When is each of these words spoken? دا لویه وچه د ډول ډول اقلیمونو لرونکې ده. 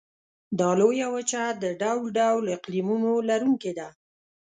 دا 0.59 0.69
لویه 0.79 1.07
وچه 1.15 1.43
د 1.61 1.63
ډول 1.81 2.05
ډول 2.19 2.43
اقلیمونو 2.57 3.11
لرونکې 3.29 3.71
ده. 3.79 3.87